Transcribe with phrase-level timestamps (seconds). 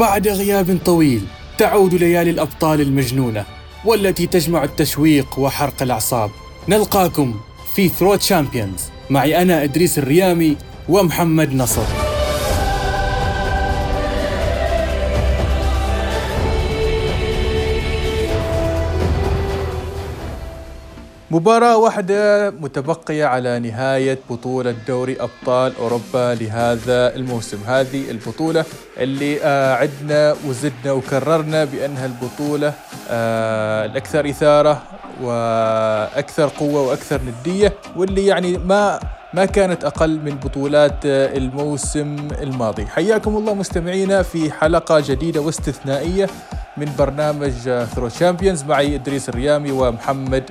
[0.00, 1.22] بعد غياب طويل
[1.58, 3.44] تعود ليالي الأبطال المجنونة
[3.84, 6.30] والتي تجمع التشويق وحرق الأعصاب.
[6.68, 7.40] نلقاكم
[7.74, 10.56] في ثرو تشامبيونز معي أنا إدريس الريامي
[10.88, 12.09] ومحمد نصر.
[21.30, 27.58] مباراة واحدة متبقية على نهاية بطولة دوري أبطال أوروبا لهذا الموسم.
[27.66, 28.64] هذه البطولة
[28.98, 32.72] اللي آه عدنا وزدنا وكررنا بأنها البطولة
[33.10, 34.82] آه الأكثر إثارة
[35.22, 39.00] وأكثر قوة وأكثر ندية واللي يعني ما
[39.34, 42.86] ما كانت أقل من بطولات الموسم الماضي.
[42.86, 46.26] حياكم الله مستمعينا في حلقة جديدة واستثنائية
[46.76, 47.52] من برنامج
[47.94, 50.50] ثرو شامبيونز معي إدريس الريامي ومحمد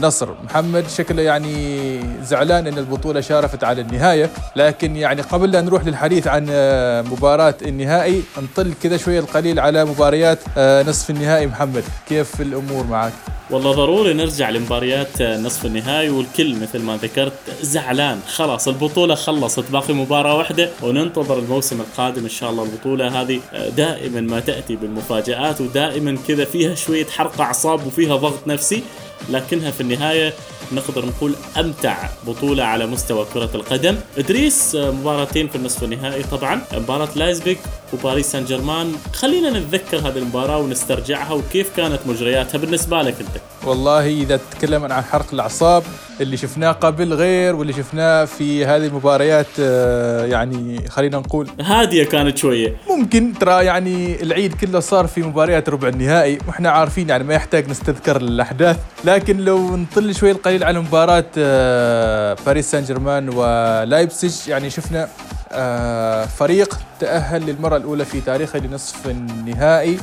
[0.00, 0.28] نصر.
[0.44, 6.26] محمد شكله يعني زعلان إن البطولة شارفت على النهاية لكن يعني قبل لا نروح للحديث
[6.26, 11.46] عن آه، مباراة النهائي نطل كذا شوية القليل على مباريات آه، نصف النهائي.
[11.46, 13.12] محمد كيف الأمور معك؟
[13.50, 18.20] والله ضروري نرجع لمباريات آه، نصف النهائي والكل مثل ما ذكرت زعلان.
[18.34, 22.64] خلاص البطولة خلصت باقي مباراة واحدة وننتظر الموسم القادم إن شاء الله.
[22.64, 23.40] البطولة هذه
[23.76, 28.82] دائما ما تأتي بالمفاجآت ودائما كذا فيها شوية حرق أعصاب وفيها ضغط نفسي.
[29.30, 30.32] لكنها في النهاية
[30.72, 33.96] نقدر نقول أمتع بطولة على مستوى كرة القدم.
[34.18, 36.60] إدريس آه، مباراتين في النصف النهائي طبعا.
[36.72, 37.58] مباراة لايزبيك
[37.92, 43.42] وباريس سان جيرمان خلينا نتذكر هذه المباراة ونسترجعها وكيف كانت مجرياتها بالنسبة لك أنت.
[43.64, 45.82] والله إذا تكلم عن حرق الأعصاب
[46.20, 52.38] اللي شفناه قبل غير واللي شفناه في هذه المباريات آه، يعني خلينا نقول هادية كانت
[52.38, 52.76] شوية.
[52.90, 57.70] ممكن ترى يعني العيد كله صار في مباريات ربع النهائي وإحنا عارفين يعني ما يحتاج
[57.70, 64.70] نستذكر الأحداث لكن لو نطل شوي القليل على مباراة آه، باريس سان جيرمان ولايبسج يعني
[64.70, 65.08] شفنا
[65.52, 69.98] آه، فريق تأهل للمرة الأولى في تاريخه لنصف النهائي.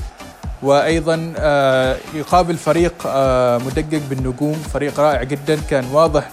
[0.64, 2.94] وأيضا آه، يقابل فريق
[3.66, 5.60] مدجج بالنجوم فريق رائع جدا.
[5.70, 6.30] كان واضح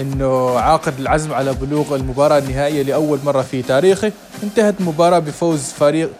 [0.00, 4.12] إنه عاقد العزم على بلوغ المباراة النهائية لأول مرة في تاريخه.
[4.42, 6.10] انتهت المباراه بفوز فريق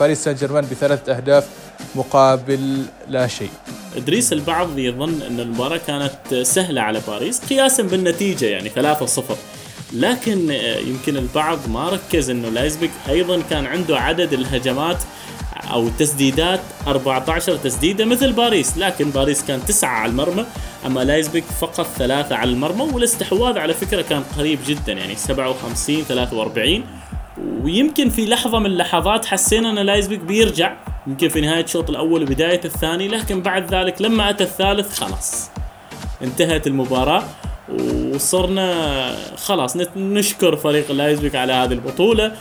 [0.00, 1.46] باريس سان جيرمان بثلاث أهداف
[1.94, 3.50] مقابل لا شيء.
[3.96, 9.20] إدريس البعض يظن إن المباراة كانت سهلة على باريس قياسا بالنتيجة يعني 3-0
[9.92, 10.50] لكن
[10.86, 14.96] يمكن البعض ما ركز إنه لايبزيك أيضا كان عنده عدد الهجمات
[15.70, 20.44] أو التسديدات 14 تسديدة مثل باريس لكن باريس كان تسعة على المرمى
[20.86, 26.84] أما لايبزيك فقط ثلاثة على المرمى والاستحواذ على فكرة كان قريب جدا يعني 57 43
[27.62, 30.76] ويمكن في لحظة من اللحظات حسينا أن لايبزيك بيرجع
[31.06, 35.50] يمكن في نهاية الشوط الأول وبداية الثاني لكن بعد ذلك لما أتى الثالث خلاص
[36.22, 37.24] انتهت المباراة.
[37.68, 42.32] وصرنا خلاص نشكر فريق لايبزيك على هذه البطولة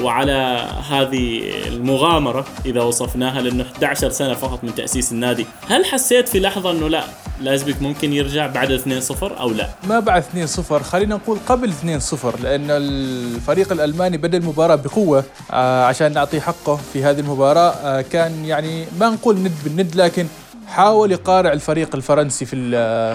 [0.00, 5.46] وعلى هذه المغامرة إذا وصفناها لأنه 11 سنة فقط من تأسيس النادي.
[5.68, 7.04] هل حسيت في لحظة أنه لا
[7.40, 8.80] لايبزيك ممكن يرجع بعد
[9.12, 10.24] 2-0 أو لا؟ ما بعد
[10.70, 16.80] 2-0 خلينا نقول قبل 2-0 لأن الفريق الألماني بدأ المباراة بقوة آه، عشان نعطيه حقه
[16.92, 20.26] في هذه المباراة آه، كان يعني ما نقول ند بالند لكن
[20.66, 22.56] حاول يقارع الفريق الفرنسي في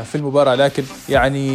[0.04, 1.52] في المباراة لكن يعني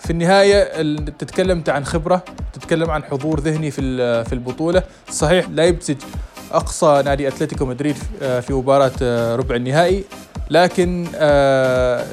[0.00, 0.82] في النهاية
[1.18, 4.82] تتكلم عن خبرة تتكلم عن حضور ذهني في في البطولة.
[5.10, 5.96] صحيح لايبزيج
[6.52, 10.04] أقصى نادي أتلتيكو مدريد في مباراة ربع النهائي.
[10.50, 12.04] لكن آه،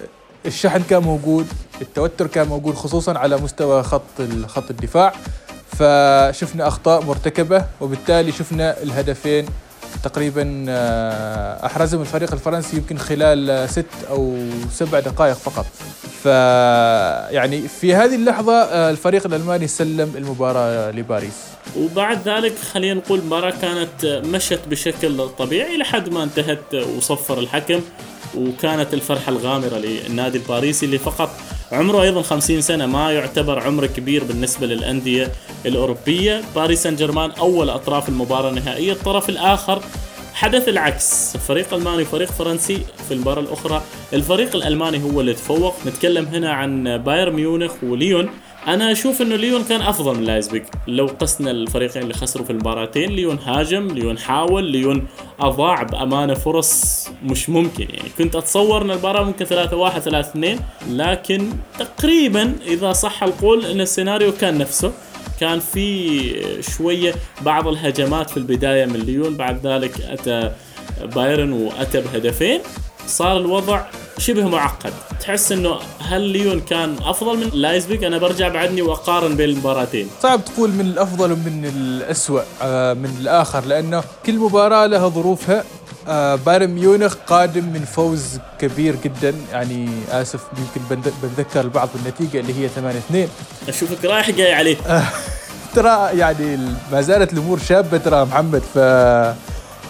[0.45, 1.47] الشحن كان موجود
[1.81, 5.13] التوتر كان موجود خصوصا على مستوى خط خط الدفاع.
[5.67, 9.45] فشفنا أخطاء مرتكبة وبالتالي شفنا الهدفين
[10.03, 14.37] تقريبا آه، أحرزهم الفريق الفرنسي يمكن خلال ست أو
[14.71, 15.65] سبع دقائق فقط.
[16.23, 16.25] ف
[17.33, 21.37] يعني في هذه اللحظة آه، الفريق الألماني سلم المباراة لباريس.
[21.77, 27.81] وبعد ذلك خلينا نقول المباراه كانت مشت بشكل طبيعي لحد ما انتهت وصفر الحكم.
[28.37, 31.29] وكانت الفرحة الغامرة للنادي الباريسي اللي فقط
[31.71, 35.31] عمره أيضا 50 سنة ما يعتبر عمر كبير بالنسبة للأندية
[35.65, 36.41] الأوروبية.
[36.55, 39.81] باريس سان جيرمان أول أطراف المباراة النهائية الطرف الآخر
[40.33, 41.37] حدث العكس.
[41.37, 43.81] فريق الماني وفريق فرنسي في المباراة الأخرى
[44.13, 45.75] الفريق الألماني هو اللي تفوق.
[45.85, 48.29] نتكلم هنا عن بايرن ميونخ وليون.
[48.67, 50.65] أنا أشوف إنه ليون كان أفضل من لايبزيك.
[50.87, 55.07] لو قسنا الفريقين اللي خسروا في المباراتين ليون هاجم ليون حاول ليون
[55.39, 57.87] أضاع بأمانة فرص مش ممكن.
[57.89, 60.59] يعني كنت أتصور إن المباراة ممكن 3 1 3 2
[60.89, 61.49] لكن
[61.79, 64.91] تقريبا إذا صح القول إن السيناريو كان نفسه.
[65.39, 70.51] كان في شوية بعض الهجمات في البداية من ليون بعد ذلك أتى
[71.15, 72.59] بايرن وأتى بهدفين.
[73.11, 73.81] صار الوضع
[74.17, 74.93] شبه معقد.
[75.21, 80.07] تحس إنه هل ليون كان أفضل من لايزبيك أنا برجع بعدني وأقارن بين المباراتين.
[80.23, 85.63] صعب تقول من الأفضل ومن الاسوء آه، من الآخر لأنه كل مباراة لها ظروفها.
[86.07, 89.35] آه، بايرن ميونخ قادم من فوز كبير جدا.
[89.51, 93.29] يعني آسف يمكن بنذكر البعض بالنتيجه اللي هي 8 2
[93.67, 94.77] أشوفك رايح جاي عليه
[95.75, 96.57] ترى يعني
[96.91, 98.77] ما زالت الأمور شابة ترى محمد ف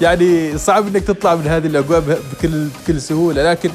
[0.01, 3.51] يعني صعب إنك تطلع من هذه الأجواء بكل بكل سهولة.
[3.51, 3.69] لكن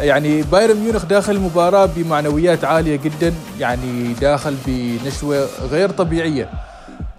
[0.00, 6.50] يعني بايرن ميونخ داخل المباراة بمعنويات عالية جدا يعني داخل بنشوة غير طبيعية.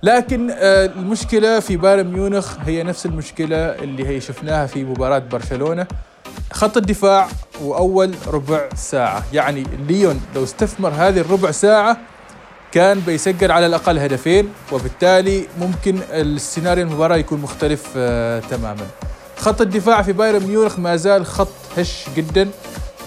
[0.03, 5.88] لكن آه، المشكلة في بايرن ميونخ هي نفس المشكلة اللي هي شفناها في مباراة برشلونة.
[6.51, 7.27] خط الدفاع
[7.62, 9.24] وأول ربع ساعة.
[9.33, 11.98] يعني ليون لو استثمر هذه الربع ساعة
[12.72, 18.86] كان بيسجل على الأقل هدفين وبالتالي ممكن السيناريو المباراة يكون مختلف آه تماما.
[19.38, 21.48] خط الدفاع في بايرن ميونخ ما زال خط
[21.78, 22.50] هش جدا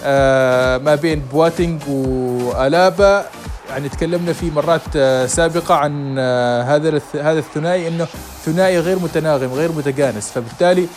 [0.03, 3.25] آه ما بين بواتينج وألابا.
[3.69, 8.07] يعني تكلمنا في مرات آه سابقة عن آه هذا هذا الثنائي إنه
[8.45, 10.31] ثنائي غير متناغم غير متجانس.
[10.31, 10.87] فبالتالي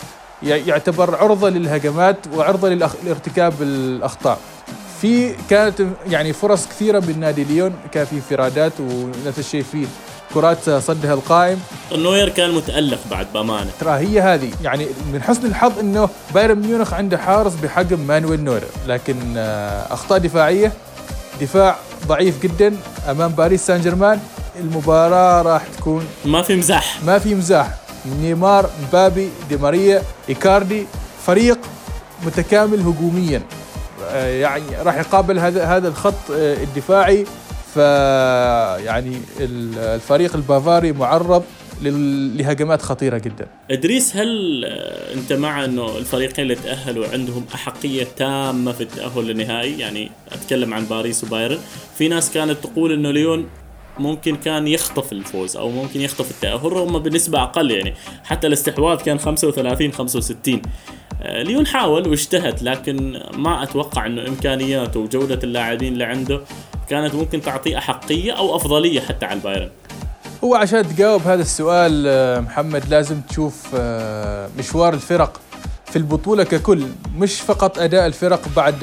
[0.43, 2.69] يعتبر عرضة للهجمات وعرضة
[3.03, 4.39] لارتكاب الأخطاء.
[5.01, 9.87] في كانت يعني فرص كثيرة من نادي ليون كان في انفرادات ونفس الشيء في
[10.33, 11.59] كرات صدها القائم.
[11.91, 13.69] نوير كان متألق بعد بامانة.
[13.79, 18.63] ترى هي هذه يعني من حسن الحظ إنه بايرن ميونخ عنده حارس بحجم مانويل نوير
[18.87, 20.71] لكن آه، أخطاء دفاعية
[21.41, 21.75] دفاع
[22.07, 22.75] ضعيف جدا
[23.09, 24.19] أمام باريس سان جيرمان
[24.59, 26.99] المباراة راح تكون ما في مزاح.
[27.05, 27.69] ما في مزاح.
[28.21, 30.85] نيمار مبابي دي ماريا إيكاردي
[31.25, 31.57] فريق
[32.25, 33.41] متكامل هجوميا.
[34.15, 37.25] يعني راح يقابل هذا هذا الخط آه، الدفاعي
[37.75, 37.77] ف
[38.85, 41.43] يعني الفريق البافاري معرض
[41.81, 43.47] لهجمات خطيرة جدا.
[43.71, 49.79] إدريس هل آه، أنت مع إنه الفريقين اللي تأهلوا عندهم أحقية تامة في التأهل للنهائي؟
[49.79, 51.57] يعني أتكلم عن باريس وبايرن،
[51.97, 53.49] في ناس كانت تقول إنه ليون
[53.99, 59.19] ممكن كان يخطف الفوز أو ممكن يخطف التأهل رغم بنسبة أقل يعني حتى الاستحواذ كان
[59.19, 60.61] 35 65 آه،
[61.25, 66.41] ليون حاول واجتهد لكن ما أتوقع إنه إمكانياته وجودة اللاعبين اللي عنده
[66.89, 69.69] كانت ممكن تعطيه أحقية أو أفضلية حتى على البايرن.
[70.43, 75.39] هو عشان تجاوب هذا السؤال آه، محمد لازم تشوف آه، مشوار الفرق
[75.85, 76.83] في البطولة ككل
[77.17, 78.79] مش فقط أداء الفرق بعد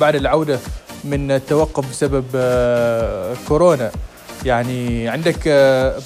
[0.00, 0.58] بعد العودة
[1.04, 2.24] من التوقف بسبب
[3.48, 3.90] كورونا.
[4.44, 5.48] يعني عندك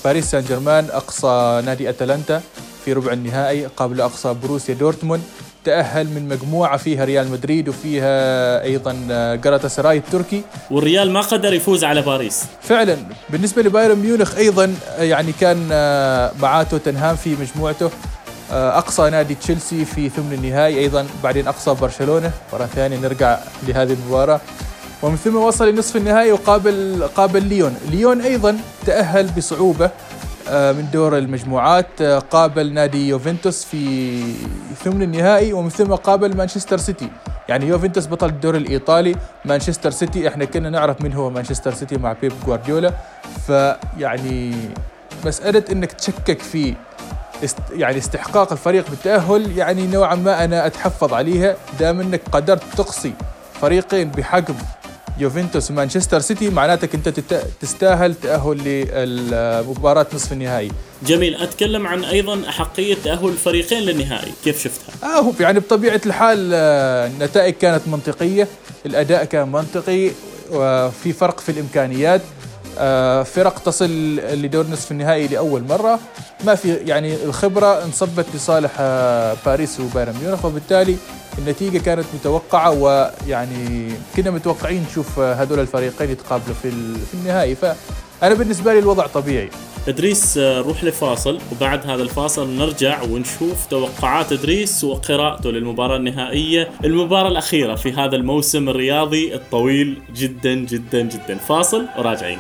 [0.05, 2.43] باريس سان جيرمان أقصى نادي أتلانتا.
[2.87, 5.23] في ربع النهائي قبل أقصى بروسيا دورتموند.
[5.65, 8.93] تأهل من مجموعة فيها ريال مدريد وفيها أيضا
[9.35, 10.43] جالاتا سراي التركي.
[10.71, 12.45] والريال ما قدر يفوز على باريس.
[12.63, 12.97] فعلا
[13.31, 15.69] بالنسبة لبايرن ميونخ أيضا يعني كان
[16.41, 17.91] معاه توتنهام في مجموعته.
[18.51, 22.31] أقصى نادي تشيلسي في ثمن النهائي أيضا بعدين أقصى برشلونة.
[22.53, 23.39] مرة ثانية نرجع
[23.69, 24.41] لهذه المباراة.
[25.03, 27.77] ومن ثم وصل لنصف النهائي وقابل قابل ليون.
[27.91, 28.57] ليون أيضا
[28.87, 29.85] تأهل بصعوبة.
[29.85, 29.91] آه،
[30.51, 34.19] من دور المجموعات آه، قابل نادي يوفنتوس في
[34.85, 37.09] ثمن النهائي ومن ثم قابل مانشستر سيتي.
[37.49, 42.13] يعني يوفنتوس بطل الدوري الإيطالي مانشستر سيتي إحنا كنا نعرف من هو مانشستر سيتي مع
[42.13, 42.93] بيب جوارديولا.
[43.47, 44.53] فيعني
[45.27, 46.75] مسألة إنك تشكك في
[47.45, 53.13] است يعني استحقاق الفريق بالتأهل يعني نوعا ما أنا أتحفظ عليها دام إنك قدرت تقصي
[53.61, 54.55] فريقين بحجم
[55.19, 57.09] يوفنتوس ومانشستر سيتي معناتك أنت
[57.61, 58.59] تستاهل تأهل
[59.31, 60.71] لمباراه نصف النهائي.
[61.07, 67.07] جميل أتكلم عن أيضا أحقية تأهل الفريقين للنهائي كيف شفتها؟ آه يعني بطبيعة الحال آه،
[67.07, 68.49] النتائج كانت منطقية
[68.87, 70.11] الأداء كان منطقي
[70.53, 72.21] وفي فرق في الإمكانيات.
[73.25, 75.99] فرق تصل لدور نصف النهائي لأول مرة.
[76.45, 80.97] ما في يعني الخبرة انصبت لصالح آه، باريس وبايرن ميونخ وبالتالي
[81.39, 87.55] النتيجة كانت متوقعة ويعني كنا متوقعين نشوف هذول الفريقين يتقابلوا في في النهائي.
[87.55, 89.51] فأنا بالنسبة لي الوضع طبيعي.
[89.89, 96.71] ادريس روح لفاصل وبعد هذا الفاصل نرجع ونشوف توقعات ادريس وقراءته للمباراة النهائية.
[96.85, 101.39] المباراة الأخيرة في هذا الموسم الرياضي الطويل جدا جدا جدا.
[101.39, 102.39] فاصل وراجعين.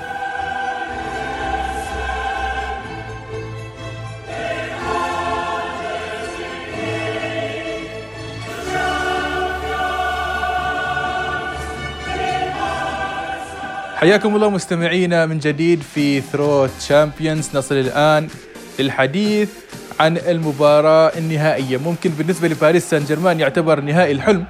[14.07, 18.29] حياكم الله مستمعينا من جديد في ثرو تشامبيونز نصل الآن
[18.79, 19.51] للحديث
[20.01, 21.77] عن المباراة النهائية.
[21.77, 24.45] ممكن بالنسبة لباريس سان جيرمان يعتبر نهائي الحلم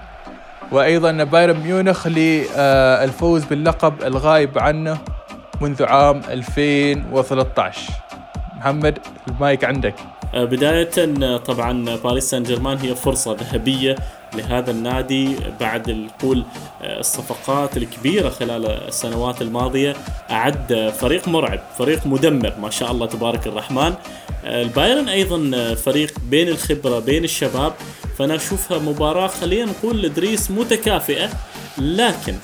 [0.72, 4.98] وأيضا بايرن ميونخ للفوز باللقب الغايب عنه
[5.60, 7.80] منذ عام 2013
[8.56, 8.98] محمد
[9.28, 9.94] المايك عندك.
[10.34, 13.96] بداية طبعا باريس سان جيرمان هي فرصة ذهبية
[14.36, 16.44] لهذا النادي بعد القول
[16.82, 19.96] آه، الصفقات الكبيرة خلال السنوات الماضية.
[20.30, 23.94] أعد فريق مرعب فريق مدمر ما شاء الله تبارك الرحمن.
[24.44, 27.72] آه، البايرن أيضا فريق بين الخبرة بين الشباب.
[28.18, 31.30] فأنا أشوفها مباراة خلينا نقول لدريس متكافئة
[31.78, 32.34] لكن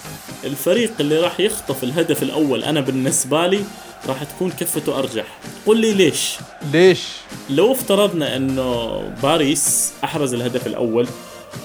[0.44, 3.61] الفريق اللي راح يخطف الهدف الأول أنا بالنسبة لي
[4.08, 5.25] راح تكون كفته أرجح.
[5.66, 6.37] قل لي ليش؟
[6.72, 7.06] ليش؟
[7.50, 11.06] لو افترضنا إنه باريس أحرز الهدف الأول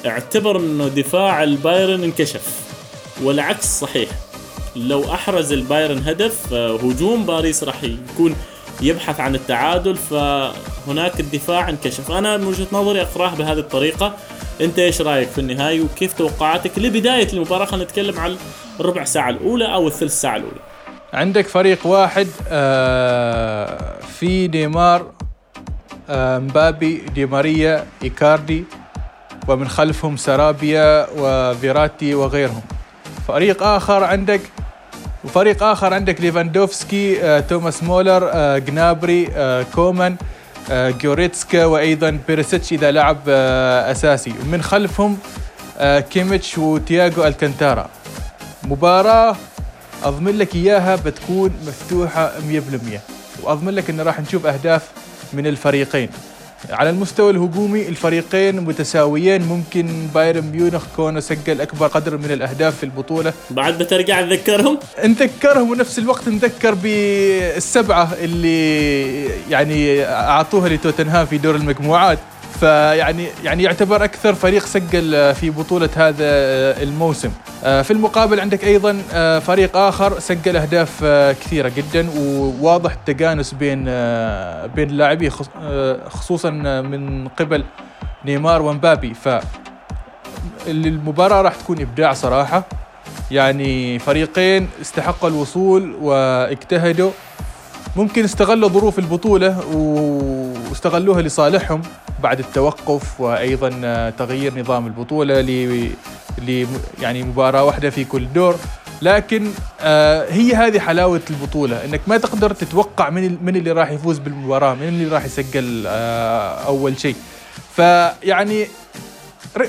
[0.06, 2.62] اعتبر إنه دفاع البايرن انكشف
[3.24, 4.10] والعكس صحيح.
[4.76, 8.36] لو أحرز البايرن هدف هجوم باريس راح يكون
[8.82, 12.12] يبحث عن التعادل فهناك الدفاع انكشف.
[12.12, 14.14] أنا من وجهة نظري أقرأه بهذه الطريقة.
[14.62, 18.38] أنت إيش رأيك في النهاية؟ وكيف توقعاتك لبداية المباراة؟ خلينا نتكلم عن
[18.80, 20.60] الربع ساعة الأولى أو الثلث ساعة الأولى.
[21.14, 25.12] عندك فريق واحد آه في نيمار
[26.10, 28.64] آه مبابي دي ماريا إيكاردي
[29.48, 32.62] ومن خلفهم سرابيا وفيراتي وغيرهم.
[33.28, 34.42] فريق آخر عندك
[35.24, 40.16] وفريق آخر عندك ليفاندوفسكي آه توماس مولر آه جنابري آه كومان
[40.72, 44.34] آه جوريتسكا وأيضا بيريسيتش إذا لعب آه أساسي.
[44.46, 45.18] ومن خلفهم
[45.78, 47.90] آه كيميتش وتياغو ألكانتارا.
[48.64, 49.36] مباراة
[50.04, 54.84] أضمن لك إياها بتكون مفتوحة 100% وأضمن لك إن راح نشوف أهداف
[55.34, 56.10] من الفريقين.
[56.70, 59.42] على المستوى الهجومي الفريقين متساويين.
[59.42, 63.34] ممكن بايرن ميونخ كونه سجل أكبر قدر من الأهداف في البطولة.
[63.50, 72.20] بعد بترجع تذكرهم؟ نذكرهم ونفس الوقت نذكر بالسبعة اللي يعني أعطوها لتوتنهام في دور المجموعات.
[72.60, 76.26] فيعني يعني يعتبر أكثر فريق سجل في بطولة هذا
[76.84, 77.32] الموسم.
[77.64, 83.54] آه، في المقابل عندك أيضا آه، فريق آخر سجل أهداف آه، كثيرة جدا وواضح التجانس
[83.54, 83.84] بين
[84.76, 85.32] بين اللاعبين
[86.10, 86.50] خصوصا
[86.82, 87.64] من قبل
[88.26, 89.14] نيمار ومبابي.
[89.14, 89.30] ف
[90.68, 92.64] المباراة راح تكون إبداع صراحة.
[93.32, 97.12] يعني فريقين استحقوا الوصول واجتهدوا.
[97.98, 101.82] ممكن استغلوا ظروف البطولة واستغلوها لصالحهم
[102.24, 103.70] بعد التوقف وأيضا
[104.10, 105.90] تغيير نظام البطولة ل
[107.02, 108.56] يعني مباراة واحدة في كل دور.
[109.02, 109.52] لكن
[109.82, 114.74] آه هي هذه حلاوة البطولة إنك ما تقدر تتوقع من من اللي راح يفوز بالمباراة
[114.74, 117.16] من اللي راح يسجل آه أول شيء.
[117.76, 118.68] فيعني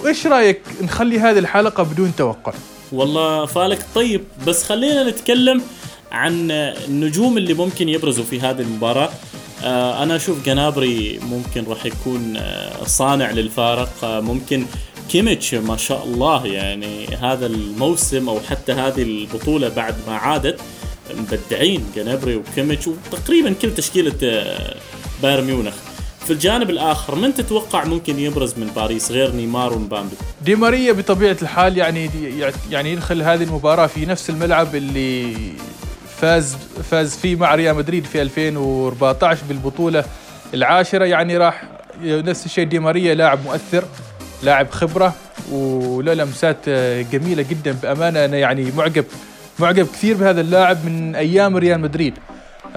[0.07, 2.53] إيش رأيك نخلي هذه الحلقة بدون توقع؟
[2.93, 5.63] والله فالك طيب بس خلينا نتكلم
[6.13, 9.11] عن النجوم اللي ممكن يبرزوا في هذه المباراة.
[9.65, 14.05] آه أنا أشوف جنابري ممكن راح يكون آه صانع للفارق.
[14.05, 14.67] آه ممكن
[15.11, 20.61] كيميتش ما شاء الله يعني هذا الموسم أو حتى هذه البطولة بعد ما عادت
[21.15, 24.45] مبدعين جنابري وكيميتش وتقريبا كل تشكيلة
[25.23, 25.75] بايرن ميونخ.
[26.27, 31.37] في الجانب الآخر من تتوقع ممكن يبرز من باريس غير نيمار ومبابي؟ دي ماريا بطبيعة
[31.43, 32.11] الحال يعني
[32.71, 35.35] يعني يدخل هذه المباراة في نفس الملعب اللي
[36.21, 36.57] فاز
[36.91, 40.05] فاز فيه مع ريال مدريد في 2014 بالبطولة
[40.55, 41.05] العاشرة.
[41.05, 41.63] يعني راح
[42.03, 43.85] نفس الشيء دي ماريا لاعب مؤثر
[44.43, 45.15] لاعب خبرة
[45.53, 46.69] وله لمسات
[47.13, 48.25] جميلة جدا بأمانة.
[48.25, 49.05] أنا يعني معجب
[49.59, 52.15] معجب كثير بهذا اللاعب من أيام ريال مدريد.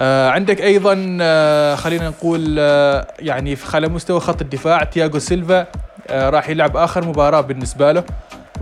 [0.00, 5.66] آه عندك أيضا آه خلينا نقول آه يعني على مستوى خط الدفاع تياغو سيلفا
[6.08, 8.04] آه راح يلعب آخر مباراة بالنسبة له.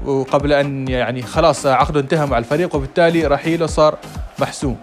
[0.04, 3.98] وقبل أن يعني خلاص عقده انتهى مع الفريق وبالتالي رحيله صار
[4.38, 4.76] محسوم.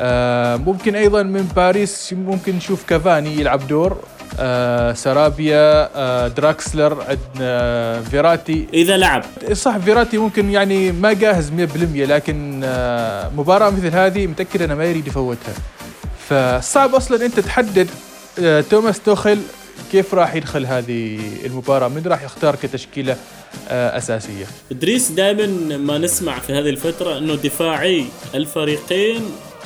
[0.00, 3.96] آه ممكن أيضا من باريس ممكن نشوف كافاني يلعب دور.
[4.40, 8.66] آه سرابيا آه دراكسلر عندنا آه فيراتي.
[8.74, 9.24] إذا لعب.
[9.52, 11.52] صح فيراتي ممكن يعني ما جاهز 100%
[11.96, 15.54] لكن آه مباراة مثل هذه متأكد أنه ما يريد يفوتها.
[16.28, 17.88] فصعب أصلا أنت تحدد
[18.42, 19.38] آه توماس توخل
[19.92, 23.16] كيف راح يدخل هذه المباراة؟ من راح يختار كتشكيلة
[23.68, 28.04] آه، أساسية؟ إدريس دائما ما نسمع في هذه الفترة أنه دفاعي
[28.34, 29.20] الفريقين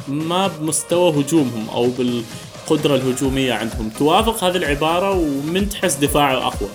[0.09, 3.91] ما بمستوى هجومهم أو بالقدرة الهجومية عندهم.
[3.99, 6.69] توافق هذه العبارة ومن تحس دفاعه أقوى.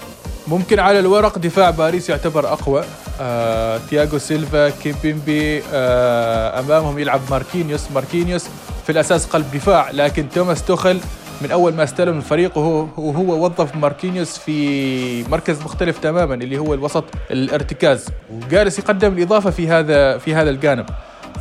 [0.48, 2.84] ممكن على الورق دفاع باريس يعتبر أقوى.
[3.22, 7.82] آه، تياغو سيلفا كيمبيمبي آه، أمامهم يلعب ماركينيوس.
[7.96, 8.44] ماركينيوس
[8.84, 11.00] في الأساس قلب دفاع لكن توماس توخل
[11.44, 16.74] من أول ما استلم الفريق وهو وهو وظف ماركينيوس في مركز مختلف تماما اللي هو
[16.74, 18.06] الوسط الارتكاز.
[18.32, 20.86] وجالس يقدم الإضافة في هذا في هذا الجانب.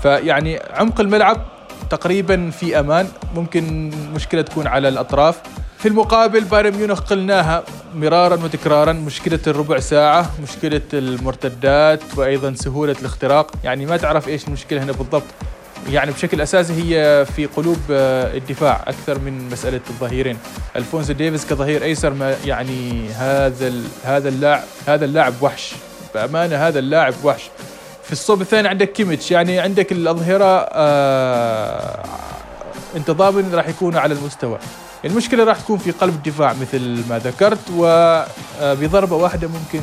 [0.02, 1.36] فيعني عمق الملعب
[1.90, 3.08] تقريبا في أمان.
[3.34, 5.40] ممكن مشكلة تكون على الأطراف.
[5.78, 7.62] في المقابل بايرن ميونخ قلناها
[7.94, 8.92] مرارا وتكرارا.
[8.92, 13.50] مشكلة الربع ساعة مشكلة المرتدات وأيضا سهولة الاختراق.
[13.64, 15.22] يعني ما تعرف إيش المشكلة هنا بالضبط.
[15.90, 20.38] يعني بشكل أساسي هي في قلوب آه، الدفاع أكثر من مسألة الظهيرين.
[20.76, 23.72] الفونسو ديفيز كظهير أيسر ما يعني هذا
[24.04, 25.74] هذا اللاعب هذا اللاعب وحش.
[26.14, 27.50] بأمانة هذا اللاعب وحش.
[28.04, 29.30] في الصوب الثاني عندك كيميتش.
[29.30, 32.02] يعني عندك الأظهرة آه
[32.96, 34.58] انت ضامن راح يكونوا على المستوى.
[35.04, 39.80] المشكلة راح تكون في قلب الدفاع مثل ما ذكرت وبضربه واحدة ممكن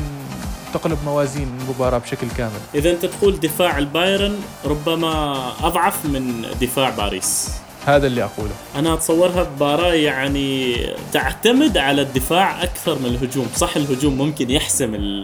[0.74, 2.60] تقلب موازين المباراة بشكل كامل.
[2.74, 7.50] إذا أنت تقول دفاع البايرن ربما أضعف من دفاع باريس.
[7.86, 8.52] هذا اللي أقوله.
[8.76, 10.76] أنا أتصورها مباراة يعني
[11.12, 13.46] تعتمد على الدفاع أكثر من الهجوم.
[13.56, 15.22] صح الهجوم ممكن يحسم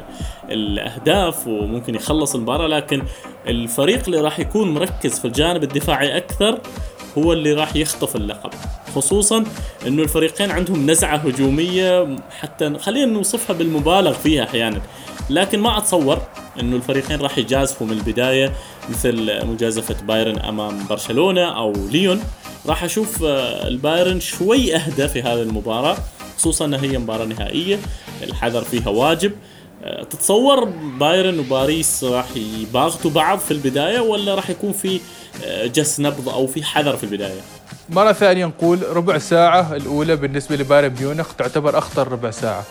[0.50, 3.02] الأهداف وممكن يخلص المباراة لكن
[3.46, 6.60] الفريق اللي راح يكون مركز في الجانب الدفاعي أكثر
[7.18, 8.50] هو اللي راح يخطف اللقب.
[8.94, 9.44] خصوصا
[9.86, 14.80] إنه الفريقين عندهم نزعة هجومية حتى خلينا نوصفها بالمبالغ فيها أحيانا.
[15.30, 16.22] لكن ما اتصور
[16.60, 18.52] انه الفريقين راح يجازفوا من البداية
[18.90, 22.20] مثل مجازفة بايرن امام برشلونة أو ليون.
[22.66, 25.96] راح أشوف آه، البايرن شوي اهدى في هذه المباراة
[26.38, 27.78] خصوصا انها هي مباراة نهائية
[28.22, 29.32] الحذر فيها واجب.
[29.84, 30.64] آه، تتصور
[31.00, 35.00] بايرن وباريس راح يباغتوا بعض في البداية ولا راح يكون في
[35.44, 37.40] آه، جس نبض أو في حذر في البداية؟
[37.88, 42.64] مرة ثانية نقول ربع ساعة الأولى بالنسبة لبايرن ميونخ تعتبر أخطر ربع ساعة.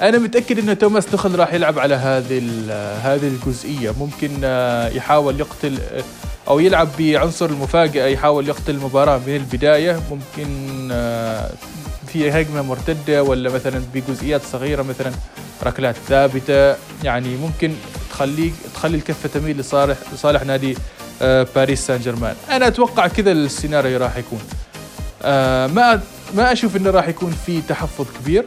[0.00, 2.38] أنا متأكد ان توماس تخل راح يلعب على هذه
[3.02, 3.94] هذه الجزئية.
[4.00, 6.02] ممكن آه، يحاول يقتل آه،
[6.48, 10.00] أو يلعب بعنصر المفاجأة يحاول يقتل المباراه من البداية.
[10.10, 10.48] ممكن
[10.92, 11.50] آه،
[12.06, 15.12] في هجمة مرتدة ولا مثلا بجزئيات صغيرة مثلا
[15.62, 16.76] ركلات ثابتة.
[17.04, 17.72] يعني ممكن
[18.10, 20.76] تخليك تخلي الكفة تميل لصالح لصالح نادي
[21.54, 24.40] باريس سان جيرمان أنا أتوقع كذا السيناريو راح يكون.
[25.74, 26.00] ما
[26.34, 28.44] ما أشوف إنه راح يكون في تحفظ كبير.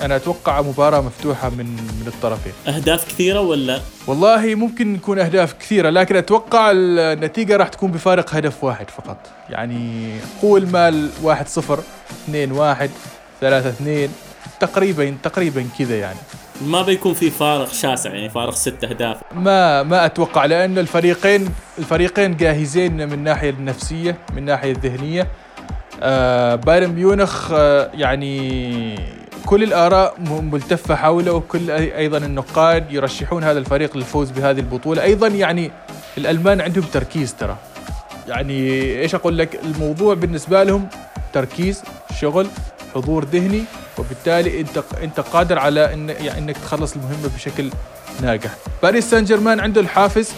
[0.00, 2.52] أنا أتوقع مباراة مفتوحة من من الطرفين.
[2.68, 8.64] أهداف كثيرة ولا؟ والله ممكن يكون أهداف كثيرة لكن أتوقع النتيجة راح تكون بفارق هدف
[8.64, 9.16] واحد فقط.
[9.50, 10.10] يعني
[10.42, 11.80] قول مال 1 0
[12.28, 12.90] 2 1
[13.40, 14.08] 3 2
[14.60, 16.18] تقريبا تقريبا كذا يعني.
[16.66, 19.16] ما بيكون في فارق شاسع يعني فارق ست أهداف.
[19.34, 25.26] ما ما أتوقع لأن الفريقين الفريقين جاهزين من الناحيه النفسية من الناحيه الذهنية.
[26.02, 29.19] آه بايرن ميونخ آه يعني
[29.50, 30.14] كل الآراء
[30.52, 35.02] ملتفة حوله وكل أيضا النقاد يرشحون هذا الفريق للفوز بهذه البطولة.
[35.02, 35.70] أيضا يعني
[36.18, 37.56] الألمان عندهم تركيز ترى.
[38.28, 40.88] يعني إيش أقول لك؟ الموضوع بالنسبة لهم
[41.32, 41.82] تركيز
[42.20, 42.46] شغل
[42.94, 43.64] حضور ذهني
[43.98, 47.70] وبالتالي أنت أنت قادر على إن يعني إنك تخلص المهمة بشكل
[48.22, 48.50] ناجح.
[48.82, 50.32] باريس سان جيرمان عنده الحافز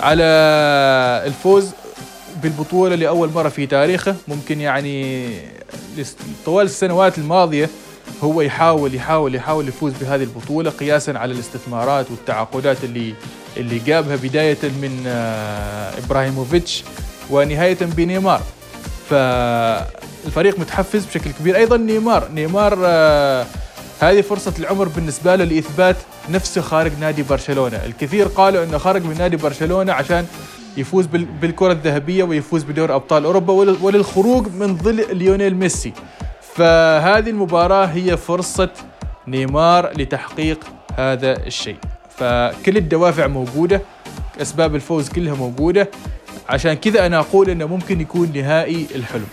[0.00, 0.24] على
[1.26, 1.70] الفوز
[2.42, 5.28] بالبطولة لأول مرة في تاريخه، ممكن يعني
[6.44, 7.70] طوال السنوات الماضية
[8.22, 13.14] هو يحاول يحاول يحاول يفوز بهذه البطولة قياسا على الاستثمارات والتعاقدات اللي
[13.56, 16.84] اللي جابها بداية من آه، إبراهيموفيتش
[17.30, 18.42] ونهاية بنيمار.
[19.10, 21.56] فالفريق متحفز بشكل كبير.
[21.56, 22.28] أيضا نيمار.
[22.34, 23.46] نيمار آه،
[24.00, 25.96] هذه فرصة العمر بالنسبة له لإثبات
[26.30, 27.76] نفسه خارج نادي برشلونة.
[27.86, 30.26] الكثير قالوا أنه خرج من نادي برشلونة عشان
[30.76, 31.06] يفوز
[31.40, 33.52] بالكرة الذهبية ويفوز بدور أبطال أوروبا
[33.82, 35.92] وللخروج من ظل ليونيل ميسي.
[36.54, 38.68] فهذه المباراة هي فرصة
[39.28, 40.58] نيمار لتحقيق
[40.96, 41.76] هذا الشيء.
[42.16, 43.82] فكل الدوافع موجودة
[44.42, 45.90] أسباب الفوز كلها موجودة.
[46.48, 49.26] عشان كذا أنا أقول أنه ممكن يكون نهائي الحلم.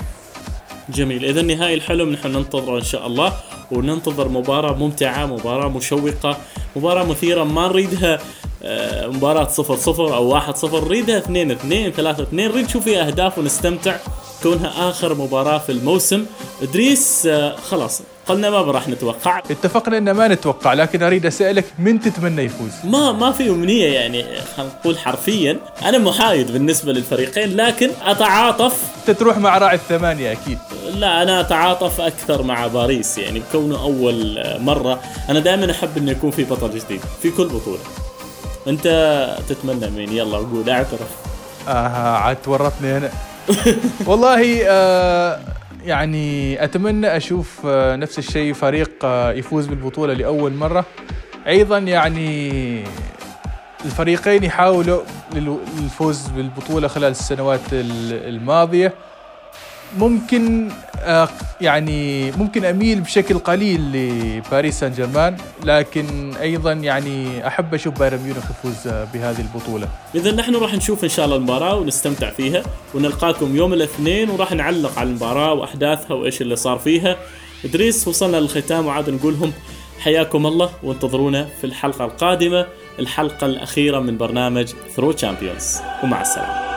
[0.90, 1.26] جميل.
[1.26, 3.34] إذا نهائي الحلم نحن ننتظره إن شاء الله
[3.72, 6.38] وننتظر مباراة ممتعة مباراة مشوقة
[6.76, 8.20] مباراة مثيرة ما نريدها
[8.64, 10.86] آه، مباراة صفر صفر أو واحد صفر.
[10.86, 12.52] نريدها اثنين اثنين ثلاثة اثنين.
[12.52, 13.96] نريد نشوف فيها أهداف ونستمتع.
[14.44, 16.26] كونها آخر مباراة في الموسم.
[16.62, 19.40] إدريس آه، خلاص قلنا ما راح نتوقع.
[19.40, 24.24] اتفقنا ان ما نتوقع لكن أريد أسألك من تتمنى يفوز؟ ما ما في أمنية يعني
[24.58, 25.60] خلينا نقول حرفيا.
[25.86, 28.82] أنا محايد بالنسبة للفريقين لكن أتعاطف.
[29.20, 30.58] تروح مع راعي الثمانية أكيد.
[30.96, 35.00] لا أنا أتعاطف أكثر مع باريس يعني بكونه أول مرة.
[35.30, 37.80] أنا دائما أحب إنه يكون في بطل جديد في كل بطولة.
[38.68, 38.88] أنت
[39.50, 41.10] تتمنى مين؟ يلا قول اعترف.
[41.68, 43.12] آه عاد تورطني هنا
[44.08, 45.40] والله آه
[45.84, 50.86] يعني أتمنى أشوف آه نفس الشيء فريق آه يفوز بالبطولة لأول مرة.
[51.48, 52.84] أيضا يعني
[53.86, 55.02] الفريقين يحاولوا
[55.36, 58.94] للفوز بالبطولة خلال السنوات الماضية.
[59.98, 61.30] ممكن آه،
[61.62, 68.44] يعني ممكن أميل بشكل قليل لباريس سان جيرمان لكن أيضا يعني أحب أشوف بايرن ميونخ
[68.52, 69.88] يفوز بهذه البطولة.
[70.16, 75.00] اذا نحن راح نشوف إن شاء الله المباراة ونستمتع فيها ونلقاكم يوم الاثنين وراح نعلق
[75.00, 77.16] على المباراة وأحداثها وإيش اللي صار فيها.
[77.66, 79.54] إدريس وصلنا للختام وعاد نقول لهم
[80.00, 82.66] حياكم الله وانتظرونا في الحلقة القادمة
[83.00, 86.77] الحلقة الأخيرة من برنامج ثرو تشامبيونز ومع السلامة.